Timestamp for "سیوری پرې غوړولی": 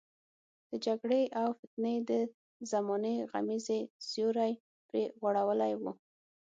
4.09-5.73